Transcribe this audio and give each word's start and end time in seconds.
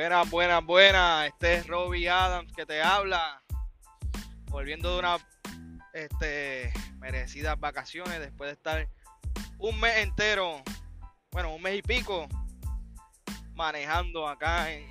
Buenas, 0.00 0.30
buenas, 0.30 0.64
buenas. 0.64 1.26
Este 1.26 1.56
es 1.56 1.66
Robbie 1.66 2.08
Adams 2.08 2.50
que 2.54 2.64
te 2.64 2.80
habla. 2.80 3.42
Volviendo 4.46 4.94
de 4.94 4.98
una 4.98 5.18
este, 5.92 6.72
merecidas 6.96 7.60
vacaciones 7.60 8.18
después 8.18 8.48
de 8.48 8.54
estar 8.54 8.88
un 9.58 9.78
mes 9.78 9.98
entero, 9.98 10.62
bueno, 11.32 11.54
un 11.54 11.60
mes 11.60 11.76
y 11.76 11.82
pico, 11.82 12.26
manejando 13.52 14.26
acá 14.26 14.72
en 14.72 14.88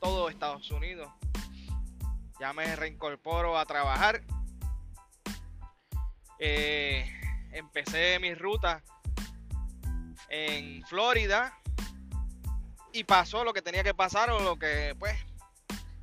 todo 0.00 0.30
Estados 0.30 0.70
Unidos. 0.70 1.12
Ya 2.40 2.54
me 2.54 2.74
reincorporo 2.74 3.58
a 3.58 3.66
trabajar. 3.66 4.22
Eh, 6.38 7.06
empecé 7.52 8.18
mi 8.18 8.32
ruta 8.32 8.82
en 10.30 10.82
Florida 10.86 11.52
y 12.96 13.04
pasó 13.04 13.44
lo 13.44 13.52
que 13.52 13.60
tenía 13.60 13.84
que 13.84 13.92
pasar 13.92 14.30
o 14.30 14.40
lo 14.40 14.58
que 14.58 14.96
pues 14.98 15.14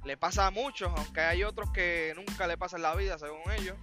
le 0.03 0.15
pasa 0.15 0.45
a 0.45 0.51
muchos, 0.51 0.91
aunque 0.95 1.21
hay 1.21 1.43
otros 1.43 1.71
que 1.71 2.13
nunca 2.15 2.45
le 2.45 2.55
pasa 2.55 2.77
la 2.77 2.93
vida 2.93 3.17
según 3.17 3.51
ellos, 3.51 3.75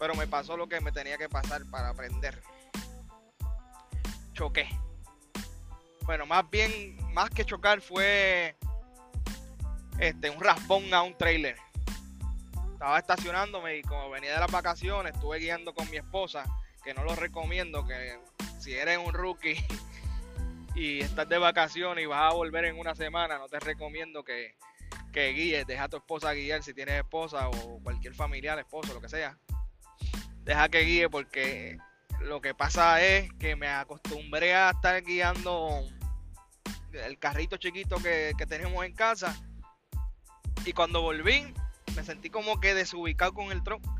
pero 0.00 0.16
me 0.16 0.26
pasó 0.26 0.56
lo 0.56 0.68
que 0.68 0.80
me 0.80 0.90
tenía 0.90 1.16
que 1.16 1.28
pasar 1.28 1.62
para 1.70 1.90
aprender. 1.90 2.42
Choqué. 4.32 4.68
Bueno, 6.02 6.26
más 6.26 6.48
bien, 6.50 6.98
más 7.12 7.30
que 7.30 7.44
chocar 7.44 7.80
fue 7.80 8.56
este 10.00 10.30
un 10.30 10.40
raspón 10.40 10.92
a 10.92 11.02
un 11.02 11.16
trailer. 11.16 11.56
Estaba 12.72 12.98
estacionándome 12.98 13.76
y 13.76 13.82
como 13.82 14.10
venía 14.10 14.32
de 14.32 14.40
las 14.40 14.50
vacaciones, 14.50 15.14
estuve 15.14 15.38
guiando 15.38 15.72
con 15.72 15.88
mi 15.88 15.98
esposa, 15.98 16.44
que 16.82 16.94
no 16.94 17.04
lo 17.04 17.14
recomiendo, 17.14 17.86
que 17.86 18.18
si 18.58 18.74
eres 18.74 18.98
un 18.98 19.12
rookie 19.12 19.64
y 20.74 21.00
estás 21.00 21.28
de 21.28 21.38
vacaciones 21.38 22.04
y 22.04 22.06
vas 22.06 22.32
a 22.32 22.34
volver 22.34 22.64
en 22.64 22.78
una 22.78 22.94
semana, 22.94 23.38
no 23.38 23.48
te 23.48 23.60
recomiendo 23.60 24.24
que, 24.24 24.54
que 25.12 25.28
guíes, 25.28 25.66
deja 25.66 25.84
a 25.84 25.88
tu 25.88 25.96
esposa 25.96 26.32
guiar 26.32 26.62
si 26.62 26.74
tienes 26.74 26.94
esposa 26.94 27.48
o 27.48 27.80
cualquier 27.82 28.14
familiar, 28.14 28.58
esposo, 28.58 28.94
lo 28.94 29.00
que 29.00 29.08
sea. 29.08 29.38
Deja 30.44 30.68
que 30.68 30.80
guíe 30.80 31.10
porque 31.10 31.78
lo 32.20 32.40
que 32.40 32.54
pasa 32.54 33.02
es 33.02 33.32
que 33.34 33.56
me 33.56 33.68
acostumbré 33.68 34.54
a 34.54 34.70
estar 34.70 35.02
guiando 35.02 35.80
el 36.92 37.18
carrito 37.18 37.56
chiquito 37.56 37.96
que, 37.96 38.32
que 38.36 38.46
tenemos 38.46 38.84
en 38.84 38.94
casa 38.94 39.36
y 40.64 40.72
cuando 40.72 41.02
volví 41.02 41.52
me 41.94 42.02
sentí 42.02 42.30
como 42.30 42.60
que 42.60 42.74
desubicado 42.74 43.34
con 43.34 43.52
el 43.52 43.62
tronco 43.62 43.97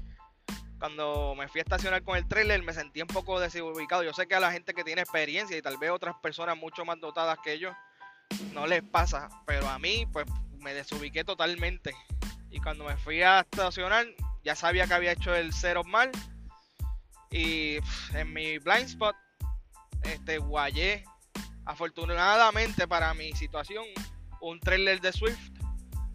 cuando 0.79 1.35
me 1.35 1.49
fui 1.49 1.61
a 1.61 1.63
estacionar 1.63 2.03
con 2.03 2.17
el 2.17 2.27
trailer 2.29 2.63
me 2.63 2.73
sentí 2.73 3.03
un 3.03 3.09
poco 3.09 3.41
desubicado. 3.41 4.03
Yo 4.03 4.13
sé 4.13 4.27
que 4.27 4.35
a 4.35 4.41
la 4.41 4.53
gente 4.53 4.75
que 4.75 4.85
tiene 4.85 5.03
experiencia 5.03 5.57
y 5.57 5.63
tal 5.63 5.77
vez 5.79 5.91
otras 5.91 6.15
personas 6.23 6.57
mucho 6.57 6.85
más 6.85 7.01
dotadas 7.01 7.39
que 7.43 7.59
yo 7.59 7.73
no 8.53 8.67
les 8.67 8.83
pasa, 8.83 9.29
pero 9.47 9.69
a 9.69 9.79
mí 9.79 10.07
pues 10.13 10.27
me 10.59 10.75
desubiqué 10.75 11.25
totalmente. 11.25 11.95
Y 12.51 12.61
cuando 12.61 12.85
me 12.85 12.97
fui 12.97 13.23
a 13.23 13.41
estacionar 13.41 14.07
ya 14.45 14.55
sabía 14.55 14.87
que 14.87 14.95
había 14.95 15.13
hecho 15.13 15.35
el 15.35 15.53
cero 15.53 15.83
mal 15.85 16.11
y 17.31 17.79
en 18.15 18.33
mi 18.33 18.59
blind 18.59 18.87
spot 18.87 19.17
este 20.05 20.39
guayé 20.39 21.05
afortunadamente 21.67 22.89
para 22.89 23.13
mi 23.13 23.33
situación 23.33 23.85
un 24.41 24.59
trailer 24.61 25.01
de 25.01 25.13
Swift 25.13 25.51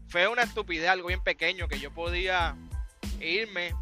fue 0.08 0.28
una 0.28 0.44
estupidez 0.44 0.90
algo 0.90 1.10
bien 1.10 1.22
pequeño 1.22 1.68
que 1.68 1.80
yo 1.80 1.94
podía 1.94 2.56
irme 3.20 3.76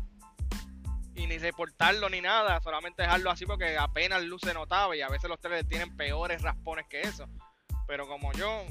y 1.16 1.28
ni 1.28 1.38
reportarlo 1.38 2.10
ni 2.10 2.22
nada, 2.22 2.62
solamente 2.62 3.02
dejarlo 3.02 3.32
así 3.32 3.46
porque 3.46 3.78
apenas 3.78 4.24
luz 4.24 4.42
se 4.42 4.54
notaba 4.54 4.96
y 4.96 5.02
a 5.02 5.10
veces 5.10 5.30
los 5.30 5.40
trailers 5.40 5.68
tienen 5.68 5.96
peores 5.96 6.42
raspones 6.42 6.86
que 6.88 7.02
eso. 7.02 7.28
Pero 7.88 8.08
como 8.08 8.32
yo, 8.34 8.64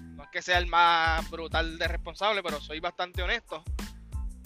no 0.00 0.22
es 0.22 0.28
que 0.30 0.42
sea 0.42 0.58
el 0.58 0.66
más 0.66 1.28
brutal 1.30 1.78
de 1.78 1.88
responsable, 1.88 2.42
pero 2.42 2.60
soy 2.60 2.80
bastante 2.80 3.22
honesto. 3.22 3.64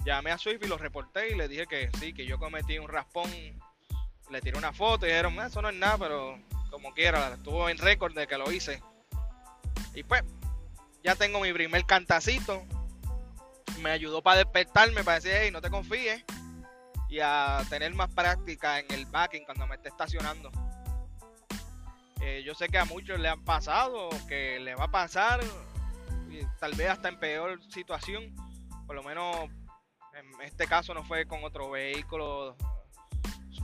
Llamé 0.04 0.30
a 0.30 0.38
Swift 0.38 0.62
y 0.62 0.68
lo 0.68 0.78
reporté 0.78 1.30
y 1.30 1.34
le 1.34 1.48
dije 1.48 1.66
que 1.66 1.90
sí, 1.98 2.14
que 2.14 2.24
yo 2.24 2.38
cometí 2.38 2.78
un 2.78 2.88
raspón. 2.88 3.30
Le 4.30 4.40
tiré 4.40 4.56
una 4.58 4.72
foto 4.72 5.06
y 5.06 5.10
dijeron, 5.10 5.38
ah, 5.40 5.46
eso 5.46 5.60
no 5.60 5.68
es 5.68 5.74
nada, 5.74 5.98
pero 5.98 6.38
como 6.70 6.92
quiera, 6.94 7.34
estuvo 7.34 7.68
en 7.68 7.78
récord 7.78 8.14
de 8.14 8.26
que 8.26 8.38
lo 8.38 8.50
hice. 8.50 8.82
Y 9.94 10.02
pues, 10.02 10.22
ya 11.02 11.14
tengo 11.14 11.40
mi 11.40 11.52
primer 11.52 11.84
cantacito. 11.84 12.62
Me 13.80 13.90
ayudó 13.90 14.22
para 14.22 14.38
despertarme, 14.38 15.04
para 15.04 15.20
decir, 15.20 15.32
hey, 15.34 15.50
no 15.50 15.60
te 15.60 15.70
confíes 15.70 16.24
y 17.08 17.20
a 17.20 17.62
tener 17.70 17.94
más 17.94 18.12
práctica 18.12 18.78
en 18.80 18.91
el 18.92 19.06
backing 19.06 19.44
cuando 19.44 19.66
me 19.66 19.76
esté 19.76 19.88
estacionando. 19.88 20.50
Eh, 22.20 22.42
yo 22.44 22.54
sé 22.54 22.69
que 22.69 22.78
a 22.78 22.84
muchos 22.84 23.19
le 23.19 23.28
han 23.28 23.42
pasado, 23.44 24.08
que 24.28 24.58
le 24.60 24.74
va 24.74 24.84
a 24.84 24.91
pasar, 24.91 25.41
tal 26.58 26.74
vez 26.74 26.91
hasta 26.91 27.08
en 27.08 27.19
peor 27.19 27.60
situación. 27.70 28.34
Por 28.86 28.96
lo 28.96 29.02
menos 29.02 29.48
en 30.14 30.42
este 30.42 30.66
caso 30.66 30.92
no 30.94 31.04
fue 31.04 31.26
con 31.26 31.44
otro 31.44 31.70
vehículo, 31.70 32.56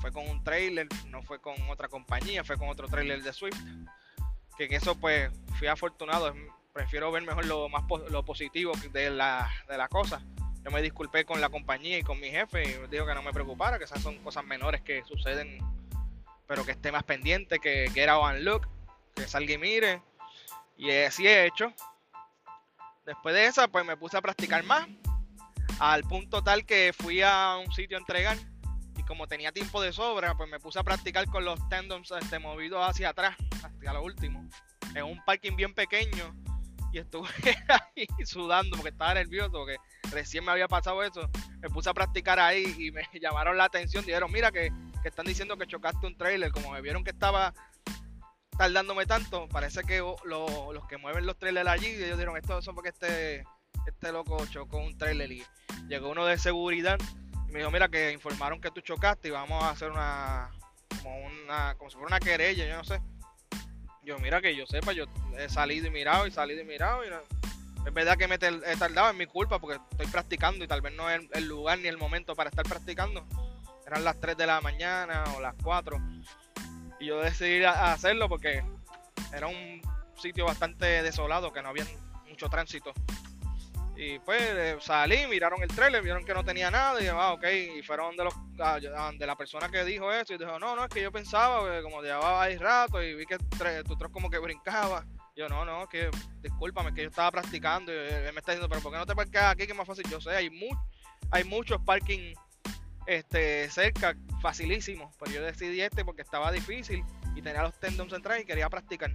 fue 0.01 0.13
con 0.13 0.29
un 0.29 0.43
trailer, 0.45 0.87
no 1.07 1.23
fue 1.23 1.41
con 1.41 1.55
otra 1.69 1.89
compañía, 1.89 2.45
fue 2.45 2.57
con 2.57 2.69
otro 2.69 2.89
trailer 2.89 3.23
de 3.23 3.33
Swift. 3.33 3.59
Que 4.57 4.67
en 4.67 4.75
eso 4.75 4.95
pues 4.95 5.31
fui 5.59 5.67
afortunado, 5.67 6.33
prefiero 6.73 7.11
ver 7.11 7.25
mejor 7.25 7.45
lo 7.47 7.69
más 7.69 7.83
lo 8.11 8.25
positivo 8.25 8.73
de 8.93 9.11
la, 9.11 9.51
de 9.69 9.77
la 9.77 9.89
cosa 9.89 10.23
yo 10.65 10.71
me 10.71 10.81
disculpé 10.81 11.25
con 11.25 11.41
la 11.41 11.51
compañía 11.51 11.99
y 11.99 12.03
con 12.03 12.19
mi 12.21 12.31
jefe 12.31 12.63
y 12.63 12.89
dijo 12.89 13.07
que 13.07 13.15
no 13.15 13.23
me 13.23 13.33
preocupara, 13.33 13.79
que 13.79 13.85
esas 13.85 14.03
son 14.03 14.19
cosas 14.19 14.45
menores 14.45 14.81
que 14.81 15.05
suceden, 15.05 15.59
pero 16.47 16.65
que 16.65 16.73
esté 16.73 16.91
más 16.91 17.05
pendiente, 17.05 17.59
que 17.59 17.91
era 17.95 18.19
one 18.19 18.41
look, 18.41 18.67
que 19.15 19.29
salga 19.29 19.53
y 19.53 19.59
mire. 19.59 20.03
Y 20.77 20.91
así 20.91 21.27
he 21.27 21.47
hecho. 21.47 21.73
Después 23.05 23.35
de 23.35 23.47
esa, 23.47 23.69
pues 23.69 23.85
me 23.85 23.97
puse 23.97 24.17
a 24.17 24.23
practicar 24.23 24.65
más, 24.65 24.89
al 25.79 26.03
punto 26.05 26.43
tal 26.43 26.65
que 26.65 26.95
fui 26.97 27.21
a 27.21 27.57
un 27.57 27.71
sitio 27.73 27.99
a 27.99 28.01
entregar 28.01 28.39
y 28.97 29.03
como 29.03 29.27
tenía 29.27 29.53
tiempo 29.53 29.83
de 29.83 29.93
sobra, 29.93 30.35
pues 30.37 30.49
me 30.49 30.59
puse 30.59 30.79
a 30.79 30.83
practicar 30.83 31.27
con 31.27 31.45
los 31.45 31.69
tendons 31.69 32.11
este, 32.13 32.39
movidos 32.39 32.89
hacia 32.89 33.11
atrás, 33.11 33.37
hasta 33.63 33.93
lo 33.93 34.03
último, 34.03 34.49
en 34.95 35.05
un 35.05 35.23
parking 35.25 35.57
bien 35.57 35.75
pequeño 35.75 36.35
y 36.95 36.99
estuve 36.99 37.29
ahí 37.69 38.07
sudando 38.25 38.77
porque 38.77 38.91
estaba 38.91 39.15
nervioso, 39.15 39.51
porque 39.51 39.77
recién 40.13 40.45
me 40.45 40.53
había 40.53 40.69
pasado 40.69 41.03
eso. 41.03 41.29
Me 41.61 41.69
puse 41.69 41.91
a 41.91 41.95
practicar 41.95 42.39
ahí 42.39 42.75
y 42.79 42.93
me 42.93 43.03
llamaron 43.21 43.57
la 43.57 43.65
atención. 43.65 44.05
Dijeron, 44.05 44.31
mira 44.31 44.53
que, 44.53 44.71
están 45.03 45.27
diciendo 45.27 45.57
que 45.57 45.67
chocaste 45.67 46.07
un 46.07 46.17
trailer. 46.17 46.53
Como 46.53 46.71
me 46.71 46.81
vieron 46.81 47.03
que 47.03 47.11
estaba 47.11 47.53
tardándome 48.57 49.07
tanto, 49.07 49.49
parece 49.49 49.83
que 49.83 49.99
los 49.99 50.87
que 50.89 50.97
mueven 50.97 51.27
los 51.27 51.37
trailers 51.37 51.69
allí, 51.69 51.87
ellos 51.89 52.17
dijeron, 52.17 52.37
esto 52.37 52.61
es 52.61 52.67
porque 52.67 52.91
este, 52.91 53.45
este 53.87 54.13
loco 54.13 54.47
chocó 54.47 54.79
un 54.79 54.97
trailer 54.97 55.33
y 55.33 55.45
llegó 55.89 56.11
uno 56.11 56.25
de 56.25 56.39
seguridad 56.39 56.97
y 57.49 57.53
me 57.53 57.59
dijo, 57.59 57.73
mira 57.73 57.89
que 57.89 58.13
informaron 58.13 58.61
que 58.61 58.71
tú 58.71 58.81
chocaste 58.81 59.27
y 59.27 59.33
vamos 59.33 59.61
a 59.65 59.71
hacer 59.71 59.91
una, 59.91 60.53
como 61.03 61.19
una, 61.27 61.75
como 61.75 61.91
si 61.91 61.97
fuera 61.97 62.17
una 62.17 62.21
querella, 62.21 62.65
yo 62.65 62.77
no 62.77 62.85
sé 62.85 63.01
yo, 64.05 64.19
mira 64.19 64.41
que 64.41 64.55
yo 64.55 64.67
sepa, 64.67 64.93
yo 64.93 65.07
he 65.39 65.49
salido 65.49 65.87
y 65.87 65.91
mirado 65.91 66.27
y 66.27 66.31
salido 66.31 66.61
y 66.61 66.65
mirado. 66.65 67.05
Y 67.05 67.09
es 67.87 67.93
verdad 67.93 68.17
que 68.17 68.29
me 68.29 68.37
he 68.37 68.77
tardado, 68.77 69.11
en 69.11 69.17
mi 69.17 69.27
culpa 69.27 69.59
porque 69.59 69.81
estoy 69.91 70.07
practicando 70.07 70.65
y 70.65 70.69
tal 70.69 70.81
vez 70.81 70.95
no 70.95 71.11
es 71.11 71.21
el 71.33 71.47
lugar 71.47 71.79
ni 71.79 71.89
el 71.89 71.99
momento 71.99 72.35
para 72.35 72.51
estar 72.51 72.65
practicando. 72.67 73.27
Eran 73.87 74.05
las 74.05 74.19
3 74.21 74.37
de 74.37 74.47
la 74.47 74.61
mañana 74.61 75.25
o 75.37 75.41
las 75.41 75.55
4. 75.63 75.99
Y 77.01 77.07
yo 77.07 77.21
decidí 77.21 77.65
hacerlo 77.65 78.29
porque 78.29 78.65
era 79.35 79.47
un 79.47 79.83
sitio 80.17 80.47
bastante 80.47 81.03
desolado, 81.03 81.53
que 81.53 81.63
no 81.63 81.69
había 81.69 81.85
mucho 82.29 82.49
tránsito. 82.49 82.93
Y 83.97 84.19
pues 84.19 84.43
eh, 84.43 84.77
salí, 84.81 85.27
miraron 85.29 85.63
el 85.63 85.69
trailer, 85.69 86.03
vieron 86.03 86.25
que 86.25 86.35
no 86.35 86.45
tenía 86.45 86.71
nada 86.71 87.01
y 87.01 87.07
ah, 87.07 87.33
ok, 87.33 87.45
y 87.77 87.83
fueron 87.83 88.17
de 88.17 88.25
los 88.25 88.35
de 88.57 89.27
la 89.27 89.37
persona 89.37 89.69
que 89.69 89.85
dijo 89.85 90.13
eso 90.13 90.35
y 90.35 90.39
dijo, 90.39 90.59
no, 90.59 90.75
no, 90.75 90.85
es 90.85 90.91
que 90.91 91.03
yo 91.03 91.13
pensaba, 91.13 91.71
que 91.71 91.83
como 91.83 92.03
llevaba 92.03 92.43
ahí 92.43 92.57
rato 92.57 93.01
y 93.01 93.15
vi 93.15 93.25
que 93.25 93.39
tu 93.39 93.97
trozo 93.97 94.13
como 94.13 94.31
que 94.31 94.39
brincaba. 94.39 95.05
Yo, 95.37 95.49
no, 95.49 95.65
no, 95.65 95.89
que 95.89 96.11
discúlpame, 96.41 96.95
que 96.95 97.03
yo 97.03 97.09
estaba 97.09 97.31
practicando 97.31 97.93
y 97.93 97.97
él 97.97 98.33
me 98.33 98.39
está 98.41 98.53
diciendo, 98.53 98.69
pero 98.69 98.81
¿por 98.81 98.93
qué 98.93 98.99
no 98.99 99.07
te 99.07 99.17
parqueas 99.17 99.53
aquí 99.53 99.67
que 99.67 99.73
es 99.73 99.79
más 99.79 99.87
fácil? 99.87 100.09
Yo 100.09 100.21
sé, 100.21 100.31
hay, 100.31 100.51
hay 101.31 101.45
muchos 101.45 101.81
parking 101.83 102.35
este, 103.07 103.69
cerca, 103.71 104.17
facilísimos, 104.41 105.15
pero 105.19 105.33
yo 105.33 105.43
decidí 105.43 105.81
este 105.81 106.05
porque 106.05 106.23
estaba 106.23 106.53
difícil 106.53 107.05
y 107.35 107.43
tenía 107.43 107.63
los 107.63 107.79
tendons 107.79 108.13
centrales 108.13 108.43
y 108.43 108.47
quería 108.47 108.69
practicar. 108.69 109.15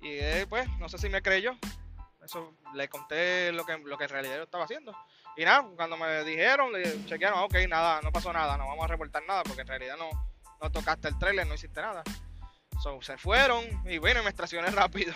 Y 0.00 0.18
él, 0.18 0.46
pues, 0.48 0.68
no 0.78 0.88
sé 0.88 0.98
si 0.98 1.08
me 1.08 1.22
creyó, 1.22 1.56
eso 2.28 2.54
le 2.74 2.88
conté 2.88 3.50
lo 3.52 3.64
que, 3.64 3.78
lo 3.78 3.96
que 3.96 4.04
en 4.04 4.10
realidad 4.10 4.36
yo 4.36 4.42
estaba 4.42 4.64
haciendo. 4.64 4.94
Y 5.36 5.44
nada, 5.44 5.66
cuando 5.76 5.96
me 5.96 6.24
dijeron, 6.24 6.72
le 6.72 7.04
chequearon, 7.06 7.40
ok, 7.40 7.54
nada, 7.68 8.00
no 8.02 8.12
pasó 8.12 8.32
nada, 8.32 8.56
no 8.56 8.66
vamos 8.68 8.84
a 8.84 8.88
reportar 8.88 9.22
nada 9.26 9.42
porque 9.42 9.62
en 9.62 9.68
realidad 9.68 9.96
no, 9.96 10.08
no 10.60 10.70
tocaste 10.70 11.08
el 11.08 11.18
trailer, 11.18 11.46
no 11.46 11.54
hiciste 11.54 11.80
nada. 11.80 12.02
So, 12.82 13.00
se 13.02 13.16
fueron 13.16 13.64
y 13.86 13.98
bueno, 13.98 14.22
me 14.22 14.30
estacioné 14.30 14.70
rápido. 14.70 15.14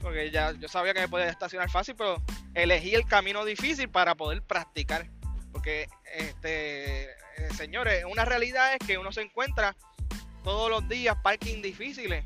Porque 0.00 0.30
ya 0.30 0.52
yo 0.52 0.68
sabía 0.68 0.94
que 0.94 1.00
me 1.00 1.08
podía 1.08 1.28
estacionar 1.28 1.68
fácil, 1.70 1.96
pero 1.96 2.22
elegí 2.54 2.94
el 2.94 3.06
camino 3.06 3.44
difícil 3.44 3.88
para 3.88 4.14
poder 4.14 4.42
practicar. 4.42 5.06
Porque, 5.52 5.88
este, 6.14 7.10
eh, 7.10 7.54
señores, 7.56 8.04
una 8.04 8.24
realidad 8.24 8.74
es 8.74 8.86
que 8.86 8.98
uno 8.98 9.10
se 9.10 9.22
encuentra 9.22 9.74
todos 10.44 10.70
los 10.70 10.88
días 10.88 11.16
parking 11.22 11.60
difíciles 11.60 12.24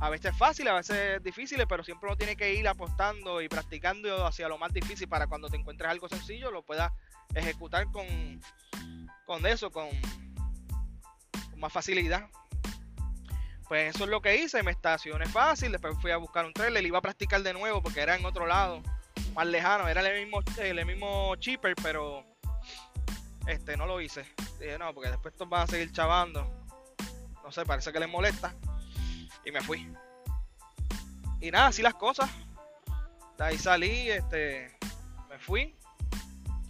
a 0.00 0.10
veces 0.10 0.32
es 0.32 0.38
fácil, 0.38 0.68
a 0.68 0.74
veces 0.74 1.16
es 1.16 1.22
difícil, 1.22 1.64
pero 1.68 1.82
siempre 1.82 2.08
uno 2.08 2.16
tiene 2.16 2.36
que 2.36 2.54
ir 2.54 2.68
apostando 2.68 3.40
y 3.40 3.48
practicando 3.48 4.26
hacia 4.26 4.48
lo 4.48 4.58
más 4.58 4.72
difícil 4.72 5.08
para 5.08 5.26
cuando 5.26 5.48
te 5.48 5.56
encuentres 5.56 5.90
algo 5.90 6.08
sencillo 6.08 6.50
lo 6.50 6.62
puedas 6.62 6.92
ejecutar 7.34 7.90
con, 7.90 8.06
con 9.24 9.46
eso, 9.46 9.70
con, 9.70 9.88
con 11.50 11.60
más 11.60 11.72
facilidad. 11.72 12.28
Pues 13.68 13.94
eso 13.94 14.04
es 14.04 14.10
lo 14.10 14.20
que 14.20 14.36
hice, 14.36 14.62
me 14.62 14.70
estacioné 14.70 15.26
fácil, 15.26 15.72
después 15.72 15.96
fui 16.00 16.12
a 16.12 16.18
buscar 16.18 16.44
un 16.44 16.52
trailer, 16.52 16.84
iba 16.84 16.98
a 16.98 17.02
practicar 17.02 17.42
de 17.42 17.52
nuevo 17.52 17.82
porque 17.82 18.00
era 18.00 18.14
en 18.14 18.24
otro 18.24 18.46
lado, 18.46 18.82
más 19.34 19.46
lejano, 19.46 19.88
era 19.88 20.02
el 20.02 20.24
mismo, 20.24 20.40
el 20.58 20.86
mismo 20.86 21.34
cheaper, 21.36 21.74
pero 21.82 22.24
este 23.46 23.76
no 23.76 23.86
lo 23.86 24.00
hice. 24.00 24.24
Dije, 24.60 24.78
no, 24.78 24.92
porque 24.94 25.10
después 25.10 25.32
estos 25.32 25.48
van 25.48 25.62
a 25.62 25.66
seguir 25.66 25.90
chavando. 25.90 26.48
No 27.42 27.50
sé, 27.50 27.64
parece 27.64 27.92
que 27.92 28.00
les 28.00 28.08
molesta. 28.08 28.54
Y 29.46 29.52
me 29.52 29.60
fui. 29.62 29.88
Y 31.40 31.50
nada, 31.52 31.68
así 31.68 31.80
las 31.80 31.94
cosas. 31.94 32.28
De 33.38 33.44
ahí 33.44 33.56
salí, 33.56 34.10
este, 34.10 34.76
me 35.30 35.38
fui. 35.38 35.76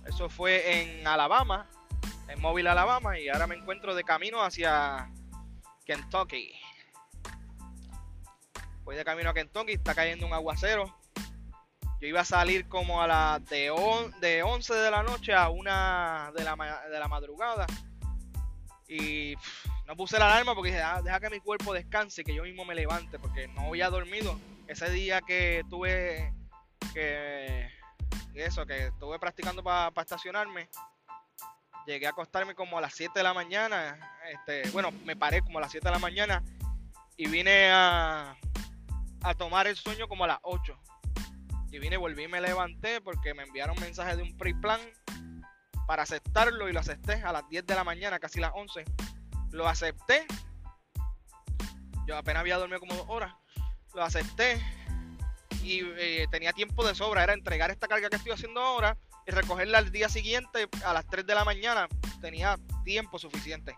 Eso 0.04 0.28
fue 0.28 0.82
en 0.82 1.06
Alabama, 1.06 1.68
en 2.28 2.40
Móvil 2.40 2.66
Alabama, 2.66 3.18
y 3.18 3.28
ahora 3.28 3.46
me 3.46 3.56
encuentro 3.56 3.94
de 3.94 4.04
camino 4.04 4.42
hacia 4.42 5.10
Kentucky. 5.86 6.52
Voy 8.84 8.94
de 8.94 9.04
camino 9.04 9.30
a 9.30 9.34
Kentucky, 9.34 9.72
está 9.72 9.94
cayendo 9.94 10.26
un 10.26 10.34
aguacero. 10.34 10.94
Yo 12.00 12.08
iba 12.08 12.20
a 12.20 12.24
salir 12.26 12.68
como 12.68 13.00
a 13.00 13.06
las 13.06 13.44
de, 13.46 13.72
de 14.20 14.42
11 14.42 14.74
de 14.74 14.90
la 14.90 15.02
noche 15.02 15.32
a 15.32 15.48
1 15.48 15.62
de 16.32 16.44
la, 16.44 16.82
de 16.90 17.00
la 17.00 17.08
madrugada. 17.08 17.66
Y 18.86 19.34
no 19.86 19.96
puse 19.96 20.18
la 20.18 20.26
alarma 20.26 20.54
porque 20.54 20.70
dije, 20.70 20.82
ah, 20.82 21.00
deja 21.02 21.20
que 21.20 21.30
mi 21.30 21.40
cuerpo 21.40 21.72
descanse, 21.72 22.24
que 22.24 22.34
yo 22.34 22.42
mismo 22.42 22.64
me 22.64 22.74
levante, 22.74 23.18
porque 23.18 23.48
no 23.48 23.68
había 23.68 23.88
dormido. 23.88 24.38
Ese 24.66 24.90
día 24.90 25.20
que 25.20 25.64
tuve 25.70 26.34
que 26.92 27.70
eso, 28.34 28.66
que 28.66 28.86
estuve 28.86 29.18
practicando 29.18 29.62
para 29.62 29.92
estacionarme, 30.02 30.68
llegué 31.86 32.06
a 32.06 32.10
acostarme 32.10 32.54
como 32.54 32.78
a 32.78 32.80
las 32.80 32.94
7 32.94 33.12
de 33.14 33.22
la 33.22 33.32
mañana. 33.32 33.98
Este, 34.30 34.68
bueno, 34.70 34.90
me 35.04 35.16
paré 35.16 35.40
como 35.42 35.58
a 35.58 35.62
las 35.62 35.70
7 35.70 35.86
de 35.86 35.92
la 35.92 35.98
mañana 35.98 36.42
y 37.16 37.28
vine 37.28 37.70
a, 37.70 38.36
tomar 39.38 39.66
el 39.66 39.76
sueño 39.76 40.08
como 40.08 40.24
a 40.24 40.28
las 40.28 40.38
8. 40.42 40.78
Y 41.70 41.78
vine, 41.78 41.96
volví 41.96 42.24
y 42.24 42.28
me 42.28 42.40
levanté 42.40 43.00
porque 43.00 43.34
me 43.34 43.42
enviaron 43.42 43.78
mensaje 43.80 44.16
de 44.16 44.22
un 44.22 44.36
pre-plan 44.36 44.80
para 45.86 46.02
aceptarlo 46.02 46.68
y 46.68 46.72
lo 46.72 46.80
acepté 46.80 47.14
a 47.22 47.32
las 47.32 47.48
10 47.48 47.66
de 47.66 47.74
la 47.74 47.84
mañana, 47.84 48.18
casi 48.18 48.40
las 48.40 48.52
11. 48.54 48.84
Lo 49.52 49.68
acepté. 49.68 50.26
Yo 52.06 52.16
apenas 52.16 52.40
había 52.40 52.58
dormido 52.58 52.80
como 52.80 52.94
dos 52.94 53.06
horas. 53.08 53.34
Lo 53.94 54.02
acepté 54.02 54.60
y 55.62 55.80
eh, 55.96 56.26
tenía 56.30 56.52
tiempo 56.52 56.86
de 56.86 56.94
sobra. 56.94 57.24
Era 57.24 57.32
entregar 57.32 57.70
esta 57.70 57.88
carga 57.88 58.08
que 58.08 58.16
estoy 58.16 58.32
haciendo 58.32 58.60
ahora 58.60 58.96
y 59.26 59.30
recogerla 59.32 59.78
al 59.78 59.90
día 59.90 60.08
siguiente 60.08 60.68
a 60.84 60.92
las 60.92 61.06
3 61.06 61.26
de 61.26 61.34
la 61.34 61.44
mañana. 61.44 61.88
Tenía 62.20 62.58
tiempo 62.84 63.18
suficiente. 63.18 63.76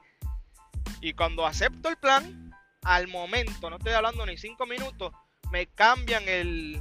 Y 1.00 1.14
cuando 1.14 1.46
acepto 1.46 1.88
el 1.88 1.96
plan, 1.96 2.52
al 2.82 3.08
momento, 3.08 3.70
no 3.70 3.76
estoy 3.76 3.92
hablando 3.92 4.26
ni 4.26 4.36
5 4.36 4.66
minutos, 4.66 5.12
me 5.50 5.66
cambian 5.66 6.28
el, 6.28 6.80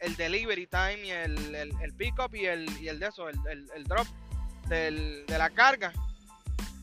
el 0.00 0.16
delivery 0.16 0.66
time 0.66 1.04
y 1.04 1.10
el, 1.10 1.54
el, 1.54 1.72
el 1.82 1.94
pickup 1.94 2.34
y 2.34 2.46
el, 2.46 2.68
y 2.80 2.88
el 2.88 2.98
de 2.98 3.08
eso, 3.08 3.28
el, 3.28 3.38
el 3.74 3.84
drop 3.84 4.06
del, 4.68 5.24
de 5.26 5.38
la 5.38 5.50
carga. 5.50 5.92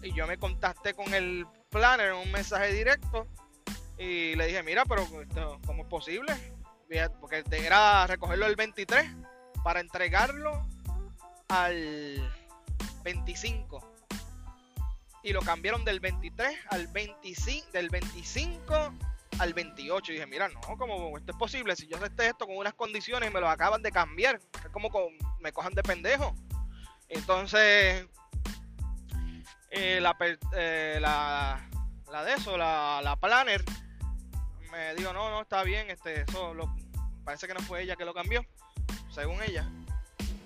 Y 0.04 0.14
yo 0.14 0.28
me 0.28 0.38
contacté 0.38 0.94
con 0.94 1.14
el 1.14 1.48
planner 1.70 2.10
en 2.10 2.16
un 2.16 2.32
mensaje 2.32 2.74
directo 2.74 3.26
y 3.98 4.36
le 4.36 4.48
dije, 4.48 4.62
mira, 4.62 4.84
pero 4.84 5.04
esto, 5.22 5.60
¿cómo 5.66 5.84
es 5.84 5.90
posible? 5.90 6.34
Porque 7.20 7.44
era 7.52 8.06
recogerlo 8.06 8.46
el 8.46 8.56
23 8.56 9.06
para 9.64 9.80
entregarlo 9.80 10.68
al 11.48 12.32
25. 13.04 13.94
Y 15.24 15.32
lo 15.32 15.40
cambiaron 15.42 15.86
del 15.86 16.02
23 16.02 16.54
al 16.70 16.88
25, 16.88 17.72
del 17.72 17.90
25 17.90 18.94
al 19.40 19.54
28. 19.54 20.12
Y 20.12 20.16
dije, 20.16 20.28
mira, 20.28 20.50
no, 20.50 20.60
como 20.78 21.18
esto 21.18 21.32
es 21.32 21.38
posible. 21.38 21.76
Si 21.78 21.88
yo 21.88 21.96
acepté 21.96 22.28
esto 22.28 22.46
con 22.46 22.58
unas 22.58 22.74
condiciones 22.74 23.30
y 23.30 23.34
me 23.34 23.40
lo 23.40 23.50
acaban 23.50 23.82
de 23.82 23.92
cambiar, 23.92 24.36
es 24.36 24.70
como 24.72 24.92
me 25.40 25.54
cojan 25.54 25.74
de 25.74 25.82
pendejo. 25.82 26.36
Entonces, 27.08 28.06
eh, 29.76 30.00
la, 30.00 30.16
eh, 30.56 31.00
la, 31.02 31.68
la, 32.12 32.24
de 32.24 32.34
eso, 32.34 32.56
la, 32.58 33.02
la, 33.04 33.16
planner, 33.16 33.64
me 34.72 34.94
dijo, 34.94 35.12
no, 35.14 35.32
no, 35.32 35.42
está 35.42 35.64
bien, 35.64 35.90
este, 35.90 36.22
eso 36.22 36.54
parece 37.24 37.48
que 37.48 37.56
no 37.56 37.60
fue 37.62 37.82
ella 37.82 37.96
que 37.96 38.06
lo 38.06 38.14
cambió, 38.14 38.46
según 39.10 39.42
ella. 39.42 39.68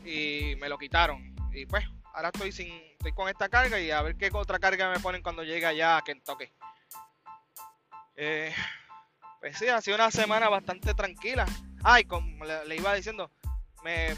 Y 0.06 0.56
me 0.62 0.70
lo 0.70 0.78
quitaron. 0.78 1.36
Y 1.52 1.66
pues, 1.66 1.84
ahora 2.14 2.30
estoy 2.30 2.54
sin, 2.54 2.74
estoy 2.94 3.12
con 3.12 3.28
esta 3.28 3.50
carga 3.50 3.78
y 3.82 3.92
a 3.92 4.02
ver 4.02 4.16
qué 4.16 4.30
otra 4.32 4.60
carga 4.60 4.90
me 4.90 5.00
ponen 5.02 5.22
cuando 5.22 5.44
llegue 5.44 5.66
allá 5.66 5.98
a 5.98 6.04
Kentucky. 6.04 6.50
Eh, 8.16 8.56
pues 9.42 9.58
sí, 9.58 9.68
ha 9.68 9.82
sido 9.82 9.96
una 9.96 10.10
semana 10.10 10.48
bastante 10.48 10.94
tranquila. 10.94 11.46
Ay, 11.84 12.06
como 12.06 12.46
le, 12.46 12.76
iba 12.78 12.94
diciendo, 12.94 13.30
me, 13.84 14.16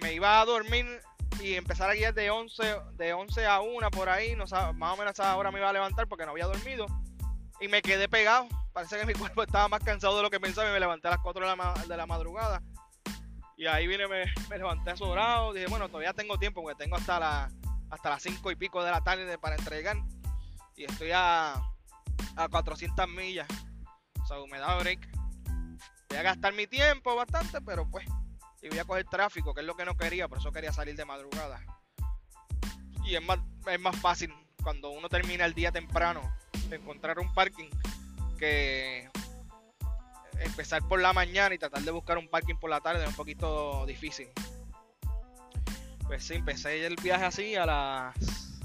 me 0.00 0.14
iba 0.14 0.40
a 0.40 0.44
dormir 0.44 0.86
y 1.40 1.54
empezar 1.54 1.90
a 1.90 1.94
guiar 1.94 2.14
de 2.14 2.30
11, 2.30 2.76
de 2.94 3.12
11 3.12 3.46
a 3.46 3.60
1 3.60 3.90
por 3.90 4.08
ahí, 4.08 4.36
no 4.36 4.44
más 4.74 4.94
o 4.94 4.96
menos 4.96 5.12
esa 5.12 5.36
hora 5.36 5.50
me 5.50 5.58
iba 5.58 5.68
a 5.68 5.72
levantar 5.72 6.06
porque 6.06 6.24
no 6.24 6.32
había 6.32 6.46
dormido 6.46 6.86
y 7.60 7.68
me 7.68 7.82
quedé 7.82 8.08
pegado. 8.08 8.48
Parece 8.72 8.98
que 8.98 9.06
mi 9.06 9.14
cuerpo 9.18 9.42
estaba 9.42 9.68
más 9.68 9.82
cansado 9.82 10.16
de 10.16 10.22
lo 10.22 10.30
que 10.30 10.40
pensaba 10.40 10.68
y 10.68 10.72
me 10.72 10.80
levanté 10.80 11.08
a 11.08 11.12
las 11.12 11.20
4 11.20 11.48
de 11.48 11.56
la, 11.56 11.74
de 11.86 11.96
la 11.96 12.06
madrugada. 12.06 12.62
Y 13.56 13.66
ahí 13.66 13.86
vine, 13.86 14.06
me, 14.06 14.24
me 14.48 14.58
levanté 14.58 14.96
sobrado. 14.96 15.52
Dije, 15.52 15.66
bueno, 15.68 15.88
todavía 15.88 16.14
tengo 16.14 16.38
tiempo 16.38 16.62
porque 16.62 16.82
tengo 16.82 16.96
hasta, 16.96 17.20
la, 17.20 17.50
hasta 17.90 18.10
las 18.10 18.22
5 18.22 18.50
y 18.50 18.56
pico 18.56 18.82
de 18.82 18.90
la 18.90 19.02
tarde 19.02 19.36
para 19.38 19.56
entregar. 19.56 19.96
Y 20.76 20.84
estoy 20.84 21.10
a, 21.12 21.54
a 22.36 22.48
400 22.48 23.06
millas 23.08 23.46
sea, 24.30 24.46
me 24.50 24.58
da 24.58 24.78
break. 24.78 25.08
Voy 26.08 26.18
a 26.18 26.22
gastar 26.22 26.52
mi 26.54 26.66
tiempo 26.66 27.14
bastante, 27.16 27.60
pero 27.60 27.88
pues. 27.90 28.06
Y 28.62 28.68
voy 28.68 28.78
a 28.78 28.84
coger 28.84 29.06
tráfico, 29.06 29.54
que 29.54 29.60
es 29.60 29.66
lo 29.66 29.74
que 29.74 29.84
no 29.84 29.96
quería, 29.96 30.28
por 30.28 30.38
eso 30.38 30.52
quería 30.52 30.72
salir 30.72 30.96
de 30.96 31.04
madrugada. 31.04 31.60
Y 33.04 33.14
es 33.14 33.22
más, 33.22 33.38
es 33.66 33.80
más 33.80 33.96
fácil 33.96 34.32
cuando 34.62 34.90
uno 34.90 35.08
termina 35.08 35.44
el 35.44 35.54
día 35.54 35.72
temprano 35.72 36.20
encontrar 36.70 37.18
un 37.18 37.32
parking 37.34 37.68
que 38.38 39.10
empezar 40.40 40.82
por 40.86 41.00
la 41.00 41.12
mañana 41.12 41.54
y 41.54 41.58
tratar 41.58 41.82
de 41.82 41.90
buscar 41.90 42.18
un 42.18 42.28
parking 42.28 42.56
por 42.56 42.70
la 42.70 42.80
tarde 42.80 43.02
es 43.02 43.08
un 43.08 43.16
poquito 43.16 43.84
difícil. 43.86 44.28
Pues 46.06 46.24
sí, 46.24 46.34
empecé 46.34 46.84
el 46.86 46.96
viaje 46.96 47.24
así 47.24 47.56
a 47.56 47.66
las. 47.66 48.60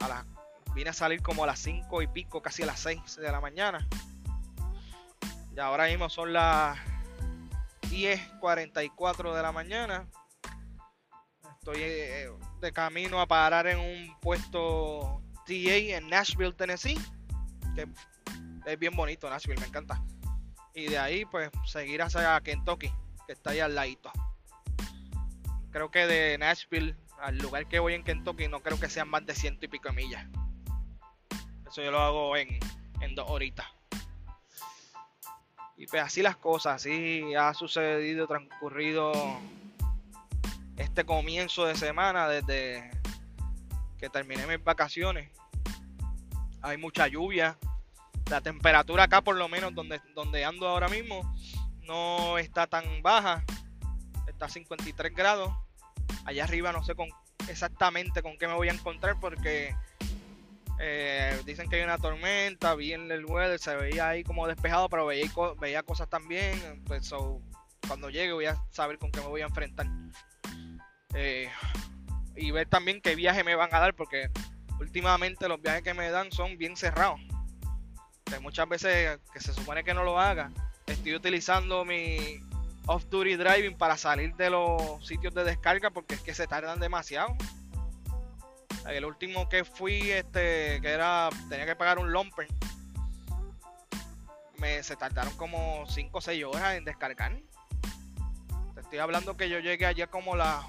A 0.00 0.08
las. 0.08 0.26
Vine 0.74 0.90
a 0.90 0.92
salir 0.92 1.22
como 1.22 1.44
a 1.44 1.46
las 1.46 1.58
5 1.60 2.02
y 2.02 2.06
pico, 2.06 2.42
casi 2.42 2.62
a 2.62 2.66
las 2.66 2.80
6 2.80 3.16
de 3.16 3.30
la 3.32 3.40
mañana. 3.40 3.86
Y 5.54 5.60
ahora 5.60 5.86
mismo 5.86 6.08
son 6.08 6.32
las 6.32 6.78
10.44 7.92 9.34
de 9.34 9.42
la 9.42 9.52
mañana. 9.52 10.08
Estoy 11.58 11.76
eh, 11.78 12.30
de 12.60 12.72
camino 12.72 13.20
a 13.20 13.26
parar 13.26 13.66
en 13.66 13.78
un 13.78 14.18
puesto 14.20 15.22
TA 15.46 15.76
en 15.76 16.08
Nashville, 16.08 16.54
Tennessee. 16.54 16.98
Que 17.74 17.86
es 18.64 18.78
bien 18.78 18.96
bonito 18.96 19.28
Nashville, 19.28 19.60
me 19.60 19.66
encanta. 19.66 20.02
Y 20.74 20.86
de 20.86 20.98
ahí 20.98 21.26
pues 21.26 21.50
seguir 21.66 22.00
hacia 22.00 22.40
Kentucky, 22.40 22.90
que 23.26 23.34
está 23.34 23.50
ahí 23.50 23.60
al 23.60 23.74
ladito. 23.74 24.10
Creo 25.70 25.90
que 25.90 26.06
de 26.06 26.38
Nashville 26.38 26.96
al 27.20 27.36
lugar 27.38 27.68
que 27.68 27.78
voy 27.78 27.92
en 27.92 28.04
Kentucky 28.04 28.48
no 28.48 28.60
creo 28.60 28.80
que 28.80 28.88
sean 28.88 29.08
más 29.08 29.26
de 29.26 29.34
ciento 29.34 29.66
y 29.66 29.68
pico 29.68 29.92
millas. 29.92 30.26
Eso 31.68 31.82
yo 31.82 31.90
lo 31.90 32.00
hago 32.00 32.36
en, 32.38 32.58
en 33.02 33.14
dos 33.14 33.28
horitas. 33.28 33.66
Y 35.82 35.88
pues 35.88 36.00
así 36.00 36.22
las 36.22 36.36
cosas, 36.36 36.76
así 36.76 37.34
ha 37.34 37.52
sucedido, 37.54 38.28
transcurrido 38.28 39.12
este 40.76 41.04
comienzo 41.04 41.64
de 41.64 41.74
semana 41.74 42.28
desde 42.28 42.88
que 43.98 44.08
terminé 44.08 44.46
mis 44.46 44.62
vacaciones. 44.62 45.32
Hay 46.60 46.76
mucha 46.76 47.08
lluvia. 47.08 47.58
La 48.30 48.40
temperatura 48.40 49.02
acá, 49.02 49.22
por 49.22 49.34
lo 49.34 49.48
menos 49.48 49.74
donde, 49.74 50.00
donde 50.14 50.44
ando 50.44 50.68
ahora 50.68 50.86
mismo, 50.86 51.34
no 51.80 52.38
está 52.38 52.68
tan 52.68 53.02
baja. 53.02 53.44
Está 54.28 54.46
a 54.46 54.50
53 54.50 55.12
grados. 55.12 55.52
Allá 56.24 56.44
arriba 56.44 56.70
no 56.70 56.84
sé 56.84 56.94
con, 56.94 57.08
exactamente 57.48 58.22
con 58.22 58.38
qué 58.38 58.46
me 58.46 58.54
voy 58.54 58.68
a 58.68 58.72
encontrar 58.72 59.18
porque 59.18 59.74
eh, 60.84 61.40
dicen 61.46 61.70
que 61.70 61.76
hay 61.76 61.82
una 61.82 61.96
tormenta, 61.96 62.74
vi 62.74 62.92
en 62.92 63.08
el 63.12 63.24
weather, 63.24 63.56
se 63.60 63.76
veía 63.76 64.08
ahí 64.08 64.24
como 64.24 64.48
despejado, 64.48 64.88
pero 64.88 65.06
veía, 65.06 65.30
veía 65.60 65.84
cosas 65.84 66.08
también. 66.08 66.82
Pues, 66.86 67.08
cuando 67.86 68.10
llegue 68.10 68.32
voy 68.32 68.46
a 68.46 68.60
saber 68.70 68.98
con 68.98 69.12
qué 69.12 69.20
me 69.20 69.28
voy 69.28 69.42
a 69.42 69.46
enfrentar. 69.46 69.86
Eh, 71.14 71.48
y 72.34 72.50
ver 72.50 72.68
también 72.68 73.00
qué 73.00 73.14
viaje 73.14 73.44
me 73.44 73.54
van 73.54 73.72
a 73.72 73.78
dar, 73.78 73.94
porque 73.94 74.28
últimamente 74.80 75.46
los 75.46 75.62
viajes 75.62 75.82
que 75.82 75.94
me 75.94 76.10
dan 76.10 76.32
son 76.32 76.58
bien 76.58 76.76
cerrados. 76.76 77.20
que 78.24 78.40
muchas 78.40 78.68
veces 78.68 79.20
que 79.32 79.38
se 79.40 79.54
supone 79.54 79.84
que 79.84 79.94
no 79.94 80.02
lo 80.02 80.18
haga, 80.18 80.50
estoy 80.86 81.14
utilizando 81.14 81.84
mi 81.84 82.40
off-duty 82.86 83.36
driving 83.36 83.78
para 83.78 83.96
salir 83.96 84.34
de 84.34 84.50
los 84.50 85.06
sitios 85.06 85.32
de 85.32 85.44
descarga 85.44 85.90
porque 85.90 86.16
es 86.16 86.22
que 86.22 86.34
se 86.34 86.48
tardan 86.48 86.80
demasiado. 86.80 87.36
El 88.86 89.04
último 89.04 89.48
que 89.48 89.64
fui, 89.64 90.10
este, 90.10 90.80
que 90.80 90.88
era, 90.88 91.28
tenía 91.48 91.66
que 91.66 91.76
pagar 91.76 91.98
un 91.98 92.12
lumper, 92.12 92.48
me, 94.58 94.82
se 94.82 94.96
tardaron 94.96 95.34
como 95.36 95.84
5 95.88 96.18
o 96.18 96.20
6 96.20 96.44
horas 96.44 96.74
en 96.74 96.84
descargar. 96.84 97.36
Te 98.74 98.80
estoy 98.80 98.98
hablando 98.98 99.36
que 99.36 99.48
yo 99.48 99.60
llegué 99.60 99.86
ayer 99.86 100.08
como 100.08 100.36
la, 100.36 100.62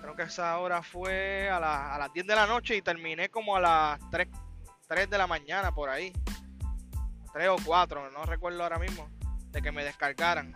creo 0.00 0.16
que 0.16 0.22
esa 0.22 0.58
hora 0.58 0.82
fue 0.82 1.48
a, 1.48 1.94
a 1.94 1.98
las 1.98 2.12
10 2.12 2.26
de 2.26 2.34
la 2.34 2.46
noche 2.46 2.76
y 2.76 2.82
terminé 2.82 3.28
como 3.28 3.56
a 3.56 3.60
las 3.60 4.10
3, 4.10 4.28
3 4.88 5.08
de 5.08 5.18
la 5.18 5.26
mañana 5.26 5.72
por 5.72 5.88
ahí. 5.88 6.12
3 7.32 7.48
o 7.48 7.56
4, 7.64 8.10
no 8.10 8.24
recuerdo 8.24 8.62
ahora 8.62 8.78
mismo, 8.78 9.08
de 9.50 9.62
que 9.62 9.72
me 9.72 9.84
descargaran. 9.84 10.54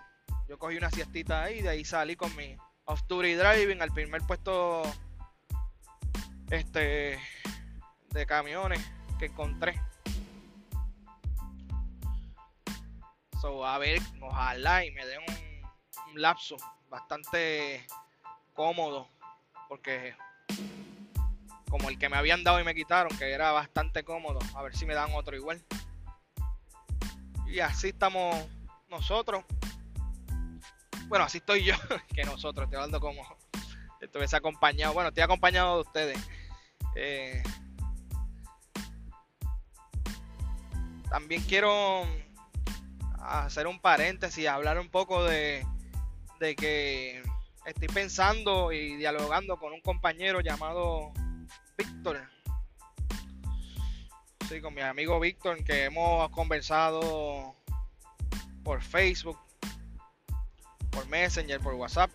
Yo 0.49 0.59
cogí 0.59 0.77
una 0.77 0.91
siestita 0.91 1.45
ahí 1.45 1.59
y 1.59 1.63
de 1.63 1.71
ahí 1.71 1.85
salí 1.85 2.17
con 2.17 2.35
mi 2.37 2.57
off-duty 2.85 3.35
driving 3.35 3.83
al 3.83 3.93
primer 3.93 4.23
puesto 4.23 4.83
este 6.51 7.19
de 8.11 8.27
camiones 8.27 8.81
que 9.19 9.27
encontré. 9.27 9.81
So, 13.41 13.67
a 13.67 13.79
ver, 13.79 14.01
ojalá 14.21 14.85
y 14.85 14.91
me 14.93 15.05
den 15.07 15.21
un, 15.29 16.21
lapso 16.21 16.57
bastante 16.89 17.87
cómodo. 18.55 19.07
Porque 19.69 20.15
como 21.69 21.91
el 21.91 21.99
que 21.99 22.09
me 22.09 22.17
habían 22.17 22.43
dado 22.43 22.59
y 22.59 22.65
me 22.65 22.75
quitaron, 22.75 23.17
que 23.19 23.33
era 23.33 23.53
bastante 23.53 24.03
cómodo. 24.03 24.39
A 24.55 24.63
ver 24.63 24.75
si 24.75 24.87
me 24.87 24.95
dan 24.95 25.13
otro 25.13 25.37
igual. 25.37 25.63
Y 27.47 27.61
así 27.61 27.89
estamos 27.89 28.35
nosotros. 28.89 29.45
Bueno, 31.09 31.27
así 31.27 31.39
estoy 31.39 31.65
yo, 31.65 31.75
que 32.15 32.25
nosotros, 32.25 32.65
estoy 32.65 32.77
hablando 32.77 32.99
como 32.99 33.23
estuviese 34.01 34.37
acompañado. 34.37 34.95
Bueno, 34.95 35.09
estoy 35.09 35.23
acompañado 35.23 35.77
de 35.77 35.81
ustedes. 35.83 36.19
Eh, 36.99 37.43
también 41.11 41.43
quiero 41.43 42.07
hacer 43.21 43.67
un 43.67 43.79
paréntesis, 43.81 44.49
hablar 44.49 44.79
un 44.79 44.89
poco 44.89 45.23
de, 45.25 45.67
de 46.41 46.57
que 46.57 47.23
estoy 47.67 47.89
pensando 47.89 48.73
y 48.73 48.97
dialogando 48.97 49.59
con 49.59 49.75
un 49.75 49.81
compañero 49.83 50.41
llamado 50.41 51.13
Víctor. 51.77 52.29
Sí, 54.49 54.61
con 54.63 54.73
mi 54.75 54.81
amigo 54.81 55.21
Víctor, 55.21 55.63
que 55.65 55.85
hemos 55.85 56.31
conversado 56.31 57.55
por 58.65 58.81
Facebook, 58.81 59.39
por 60.91 61.07
Messenger, 61.09 61.61
por 61.61 61.75
WhatsApp. 61.75 62.11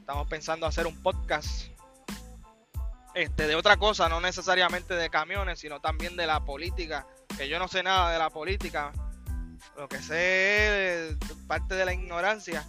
Estamos 0.00 0.28
pensando 0.28 0.66
hacer 0.66 0.86
un 0.86 1.02
podcast 1.02 1.69
este, 3.14 3.46
de 3.46 3.56
otra 3.56 3.76
cosa, 3.76 4.08
no 4.08 4.20
necesariamente 4.20 4.94
de 4.94 5.10
camiones, 5.10 5.58
sino 5.58 5.80
también 5.80 6.16
de 6.16 6.26
la 6.26 6.44
política, 6.44 7.06
que 7.36 7.48
yo 7.48 7.58
no 7.58 7.66
sé 7.66 7.82
nada 7.82 8.12
de 8.12 8.18
la 8.18 8.30
política, 8.30 8.92
lo 9.76 9.88
que 9.88 9.98
sé 9.98 11.08
es 11.08 11.16
parte 11.48 11.74
de 11.74 11.84
la 11.84 11.92
ignorancia, 11.92 12.64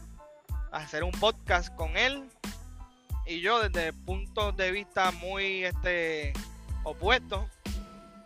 hacer 0.71 1.03
un 1.03 1.11
podcast 1.11 1.73
con 1.75 1.95
él 1.95 2.29
y 3.25 3.41
yo 3.41 3.61
desde 3.61 3.93
puntos 3.93 4.55
de 4.57 4.71
vista 4.71 5.11
muy 5.11 5.63
este, 5.63 6.33
opuestos 6.83 7.45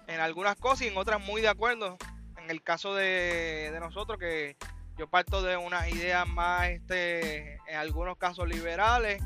en 0.07 0.19
algunas 0.19 0.55
cosas 0.55 0.83
y 0.83 0.87
en 0.87 0.97
otras 0.97 1.19
muy 1.19 1.41
de 1.41 1.49
acuerdo. 1.49 1.97
En 2.37 2.49
el 2.49 2.61
caso 2.61 2.93
de, 2.93 3.71
de 3.73 3.79
nosotros, 3.79 4.19
que 4.19 4.55
yo 4.97 5.09
parto 5.09 5.41
de 5.41 5.57
unas 5.57 5.89
ideas 5.89 6.27
más, 6.27 6.69
este, 6.69 7.55
en 7.67 7.75
algunos 7.75 8.17
casos 8.17 8.47
liberales 8.47 9.21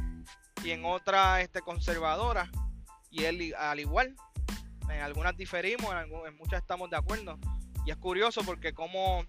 y 0.63 0.71
en 0.71 0.85
otras 0.85 1.41
este, 1.41 1.61
conservadoras 1.61 2.49
y 3.09 3.23
él 3.23 3.53
al 3.57 3.79
igual. 3.79 4.15
En 4.89 5.01
algunas 5.01 5.37
diferimos, 5.37 5.93
en, 5.93 6.35
muchas 6.37 6.61
estamos 6.61 6.89
de 6.89 6.97
acuerdo. 6.97 7.37
Y 7.85 7.91
es 7.91 7.97
curioso 7.97 8.41
porque 8.43 8.73
como 8.73 9.25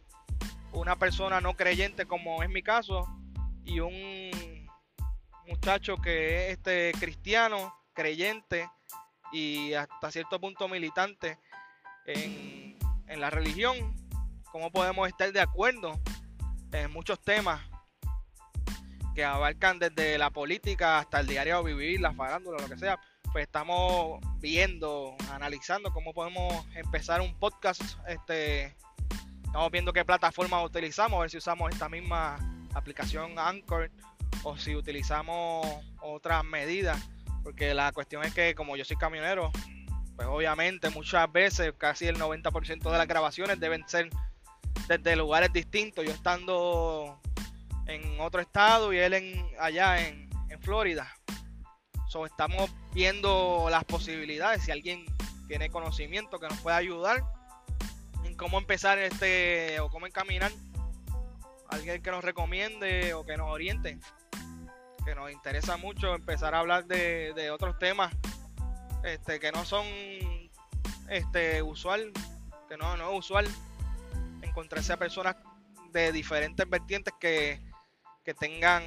una 0.72 0.96
persona 0.96 1.40
no 1.40 1.54
creyente, 1.54 2.06
como 2.06 2.42
es 2.42 2.48
mi 2.48 2.62
caso, 2.62 3.06
y 3.64 3.80
un 3.80 4.30
muchacho 5.46 5.96
que 5.96 6.46
es 6.46 6.52
este 6.52 6.92
cristiano, 6.98 7.74
creyente 7.92 8.68
y 9.32 9.74
hasta 9.74 10.10
cierto 10.10 10.40
punto 10.40 10.68
militante 10.68 11.38
en, 12.06 12.78
en 13.06 13.20
la 13.20 13.30
religión, 13.30 13.94
cómo 14.50 14.70
podemos 14.70 15.08
estar 15.08 15.30
de 15.32 15.40
acuerdo 15.40 16.00
en 16.72 16.90
muchos 16.92 17.20
temas 17.20 17.60
que 19.14 19.24
abarcan 19.24 19.78
desde 19.78 20.18
la 20.18 20.30
política 20.30 20.98
hasta 20.98 21.20
el 21.20 21.26
diario 21.26 21.62
vivir, 21.62 22.00
la 22.00 22.14
farándula, 22.14 22.60
lo 22.60 22.68
que 22.68 22.78
sea 22.78 22.98
pues 23.32 23.44
estamos 23.44 24.20
viendo, 24.40 25.14
analizando 25.30 25.92
cómo 25.92 26.12
podemos 26.12 26.66
empezar 26.74 27.20
un 27.20 27.34
podcast. 27.34 27.82
Este, 28.08 28.76
estamos 29.44 29.70
viendo 29.70 29.92
qué 29.92 30.04
plataforma 30.04 30.62
utilizamos, 30.62 31.18
a 31.18 31.20
ver 31.22 31.30
si 31.30 31.36
usamos 31.36 31.70
esta 31.72 31.88
misma 31.88 32.38
aplicación 32.74 33.38
Anchor 33.38 33.90
o 34.42 34.56
si 34.56 34.74
utilizamos 34.74 35.66
otras 36.00 36.44
medidas. 36.44 37.00
Porque 37.44 37.72
la 37.72 37.92
cuestión 37.92 38.24
es 38.24 38.34
que 38.34 38.54
como 38.54 38.76
yo 38.76 38.84
soy 38.84 38.96
camionero, 38.96 39.50
pues 40.16 40.28
obviamente 40.28 40.90
muchas 40.90 41.30
veces, 41.32 41.72
casi 41.78 42.06
el 42.06 42.18
90% 42.18 42.90
de 42.90 42.98
las 42.98 43.08
grabaciones 43.08 43.60
deben 43.60 43.88
ser 43.88 44.10
desde 44.88 45.16
lugares 45.16 45.52
distintos. 45.52 46.04
Yo 46.04 46.10
estando 46.10 47.20
en 47.86 48.20
otro 48.20 48.40
estado 48.40 48.92
y 48.92 48.98
él 48.98 49.14
en, 49.14 49.46
allá 49.58 50.06
en, 50.06 50.28
en 50.48 50.60
Florida. 50.60 51.08
So, 52.08 52.26
estamos 52.26 52.68
viendo 52.92 53.68
las 53.70 53.84
posibilidades. 53.84 54.64
Si 54.64 54.70
alguien 54.70 55.04
tiene 55.46 55.70
conocimiento 55.70 56.38
que 56.38 56.48
nos 56.48 56.60
pueda 56.60 56.76
ayudar 56.76 57.24
en 58.24 58.36
cómo 58.36 58.58
empezar 58.58 58.98
este 58.98 59.80
o 59.80 59.90
cómo 59.90 60.06
encaminar, 60.06 60.52
alguien 61.68 62.02
que 62.02 62.10
nos 62.10 62.24
recomiende 62.24 63.14
o 63.14 63.24
que 63.24 63.36
nos 63.36 63.50
oriente, 63.50 63.98
que 65.04 65.14
nos 65.14 65.30
interesa 65.30 65.76
mucho 65.76 66.14
empezar 66.14 66.54
a 66.54 66.60
hablar 66.60 66.86
de, 66.86 67.50
otros 67.50 67.78
temas 67.78 68.12
este, 69.04 69.40
que 69.40 69.52
no 69.52 69.64
son 69.64 69.86
este 71.08 71.62
usual, 71.62 72.12
que 72.68 72.76
no, 72.76 72.96
no 72.96 73.12
es 73.12 73.18
usual 73.18 73.48
encontrarse 74.42 74.92
a 74.92 74.96
personas 74.96 75.36
de 75.92 76.12
diferentes 76.12 76.68
vertientes 76.68 77.14
que, 77.18 77.60
que 78.24 78.34
tengan 78.34 78.82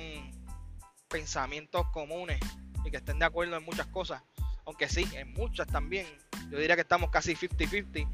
pensamientos 1.10 1.86
comunes 1.92 2.40
y 2.86 2.92
que 2.92 2.98
estén 2.98 3.20
de 3.20 3.26
acuerdo 3.26 3.56
en 3.56 3.64
muchas 3.64 3.88
cosas, 3.88 4.22
aunque 4.66 4.90
sí, 4.90 5.08
en 5.14 5.34
muchas 5.34 5.68
también. 5.68 6.06
Yo 6.50 6.58
diría 6.58 6.76
que 6.76 6.82
estamos 6.82 7.10
casi 7.10 7.36
50-50, 7.36 8.08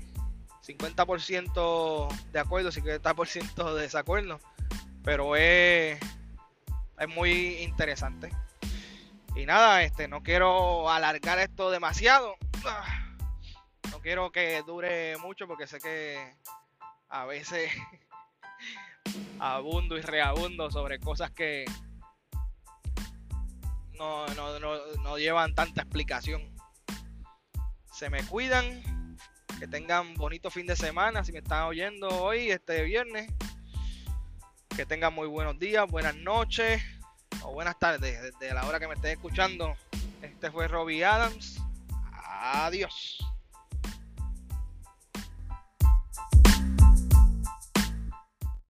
50%, 0.65 2.31
de 2.31 2.39
acuerdo, 2.39 2.71
50% 2.71 3.73
de 3.73 3.81
desacuerdo, 3.81 4.39
pero 5.03 5.35
es, 5.35 5.99
es 6.99 7.07
muy 7.09 7.57
interesante. 7.57 8.29
Y 9.35 9.45
nada, 9.45 9.83
este, 9.83 10.07
no 10.07 10.21
quiero 10.21 10.89
alargar 10.89 11.39
esto 11.39 11.71
demasiado. 11.71 12.35
No 13.91 13.99
quiero 14.01 14.31
que 14.31 14.61
dure 14.65 15.17
mucho 15.17 15.47
porque 15.47 15.67
sé 15.67 15.79
que 15.79 16.35
a 17.09 17.25
veces 17.25 17.71
abundo 19.39 19.97
y 19.97 20.01
reabundo 20.01 20.69
sobre 20.71 20.99
cosas 20.99 21.31
que, 21.31 21.65
no, 23.99 24.25
no, 24.27 24.59
no, 24.59 24.77
no 25.03 25.17
llevan 25.17 25.53
tanta 25.53 25.81
explicación. 25.81 26.41
Se 27.91 28.09
me 28.09 28.23
cuidan, 28.23 28.81
que 29.59 29.67
tengan 29.67 30.15
bonito 30.15 30.49
fin 30.49 30.65
de 30.65 30.77
semana, 30.77 31.23
si 31.25 31.33
me 31.33 31.39
están 31.39 31.63
oyendo 31.63 32.07
hoy, 32.07 32.49
este 32.49 32.81
viernes. 32.83 33.29
Que 34.75 34.85
tengan 34.85 35.13
muy 35.13 35.27
buenos 35.27 35.59
días, 35.59 35.85
buenas 35.87 36.15
noches 36.15 36.81
o 37.43 37.51
buenas 37.51 37.77
tardes, 37.77 38.21
desde 38.21 38.53
la 38.53 38.65
hora 38.65 38.79
que 38.79 38.87
me 38.87 38.93
estén 38.93 39.11
escuchando. 39.11 39.75
Este 40.21 40.49
fue 40.49 40.69
Robbie 40.69 41.03
Adams. 41.03 41.61
Adiós. 42.13 43.19